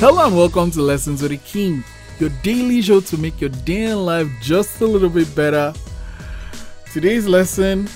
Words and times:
Hello 0.00 0.24
and 0.24 0.34
welcome 0.34 0.70
to 0.70 0.80
Lessons 0.80 1.20
with 1.20 1.30
the 1.30 1.36
King, 1.36 1.84
your 2.18 2.30
daily 2.42 2.80
show 2.80 3.00
to 3.00 3.18
make 3.18 3.38
your 3.38 3.50
day 3.50 3.90
in 3.90 4.06
life 4.06 4.28
just 4.40 4.80
a 4.80 4.86
little 4.86 5.10
bit 5.10 5.36
better. 5.36 5.74
Today's 6.90 7.26
lesson, 7.26 7.86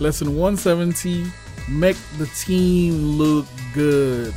lesson 0.00 0.34
170, 0.34 1.26
make 1.68 1.96
the 2.18 2.26
team 2.44 3.16
look 3.16 3.46
good. 3.72 4.34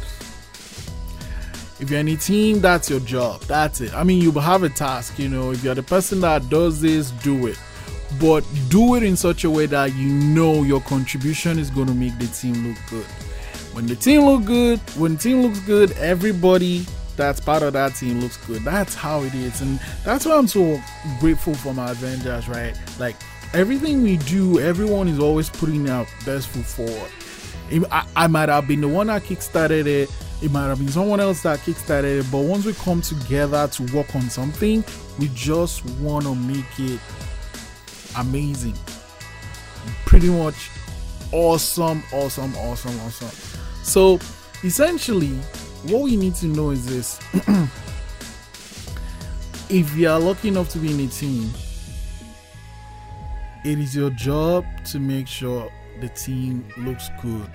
If 1.79 1.89
you're 1.89 2.02
in 2.02 2.07
a 2.09 2.17
team, 2.17 2.61
that's 2.61 2.88
your 2.88 2.99
job. 2.99 3.41
That's 3.45 3.81
it. 3.81 3.95
I 3.95 4.04
mean, 4.04 4.21
you 4.21 4.31
have 4.33 4.61
a 4.61 4.70
task, 4.70 5.18
you 5.18 5.27
know. 5.27 5.54
If 5.54 5.63
you're 5.63 5.73
the 5.73 5.81
person 5.81 6.22
that 6.22 6.52
does 6.52 6.81
this, 6.81 7.09
do 7.09 7.47
it. 7.47 7.59
But 8.20 8.45
do 8.70 8.94
it 8.94 9.02
in 9.02 9.17
such 9.17 9.44
a 9.44 9.49
way 9.49 9.66
that 9.66 9.95
you 9.95 10.09
know 10.09 10.61
your 10.61 10.81
contribution 10.81 11.58
is 11.58 11.72
going 11.72 11.88
to 11.88 11.95
make 11.95 12.20
the 12.20 12.27
team 12.27 12.67
look 12.67 12.77
good. 12.91 13.08
When 13.73 13.88
the 13.88 13.95
team 13.95 14.25
look 14.25 14.44
good, 14.44 14.80
when 14.97 15.16
the 15.16 15.20
team 15.20 15.41
looks 15.44 15.59
good, 15.59 15.94
everybody 15.94 16.86
that's 17.15 17.39
part 17.39 17.63
of 17.63 17.73
that 17.73 17.95
team 17.95 18.21
looks 18.21 18.38
good. 18.45 18.63
That's 18.63 18.95
how 18.95 19.23
it 19.23 19.33
is, 19.33 19.61
and 19.61 19.79
that's 20.03 20.25
why 20.25 20.35
I'm 20.35 20.47
so 20.47 20.81
grateful 21.19 21.53
for 21.55 21.73
my 21.73 21.91
Avengers. 21.91 22.47
Right, 22.47 22.77
like 22.99 23.15
everything 23.53 24.03
we 24.03 24.17
do, 24.17 24.59
everyone 24.59 25.07
is 25.07 25.19
always 25.19 25.49
putting 25.49 25.83
their 25.83 26.05
best 26.25 26.47
foot 26.49 26.66
forward. 26.66 27.11
I, 27.91 28.05
I 28.16 28.27
might 28.27 28.49
have 28.49 28.67
been 28.67 28.81
the 28.81 28.88
one 28.88 29.07
that 29.07 29.23
kickstarted 29.23 29.85
it. 29.85 30.09
It 30.41 30.52
might 30.52 30.67
have 30.67 30.79
been 30.79 30.89
someone 30.89 31.19
else 31.19 31.43
that 31.43 31.59
kickstarted 31.59 32.21
it. 32.21 32.25
But 32.31 32.39
once 32.39 32.66
we 32.66 32.73
come 32.73 33.02
together 33.02 33.67
to 33.67 33.95
work 33.95 34.13
on 34.16 34.30
something, 34.30 34.83
we 35.19 35.30
just 35.33 35.85
want 35.99 36.25
to 36.25 36.35
make 36.35 36.66
it 36.80 36.99
amazing. 38.17 38.75
Pretty 40.05 40.30
much 40.30 40.69
awesome, 41.31 42.03
awesome, 42.11 42.55
awesome, 42.58 42.99
awesome. 43.02 43.30
So 43.83 44.19
essentially, 44.64 45.39
what 45.83 46.01
we 46.01 46.15
need 46.15 46.35
to 46.35 46.45
know 46.45 46.69
is 46.71 46.85
this 46.85 47.19
if 49.69 49.95
you 49.95 50.09
are 50.09 50.19
lucky 50.19 50.49
enough 50.49 50.69
to 50.69 50.77
be 50.77 50.91
in 50.91 50.99
a 50.99 51.07
team, 51.07 51.49
it 53.63 53.79
is 53.79 53.95
your 53.95 54.09
job 54.11 54.65
to 54.85 54.99
make 54.99 55.27
sure 55.27 55.71
the 55.99 56.09
team 56.09 56.67
looks 56.77 57.09
good. 57.21 57.49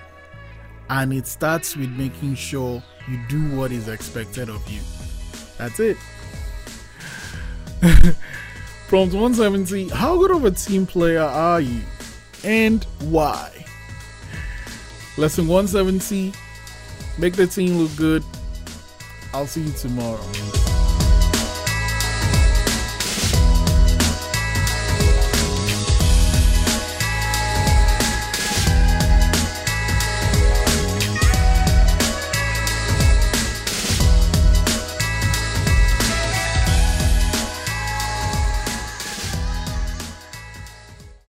And 0.89 1.13
it 1.13 1.27
starts 1.27 1.75
with 1.75 1.89
making 1.91 2.35
sure 2.35 2.81
you 3.09 3.19
do 3.27 3.55
what 3.55 3.71
is 3.71 3.87
expected 3.87 4.49
of 4.49 4.67
you. 4.69 4.81
That's 5.57 5.79
it. 5.79 5.97
Prompt 8.87 9.13
170 9.13 9.89
How 9.89 10.17
good 10.17 10.31
of 10.31 10.45
a 10.45 10.51
team 10.51 10.85
player 10.85 11.21
are 11.21 11.61
you? 11.61 11.81
And 12.43 12.83
why? 13.01 13.51
Lesson 15.17 15.47
170 15.47 16.31
Make 17.19 17.33
the 17.33 17.47
team 17.47 17.77
look 17.77 17.95
good. 17.95 18.23
I'll 19.33 19.47
see 19.47 19.61
you 19.61 19.73
tomorrow. 19.73 20.76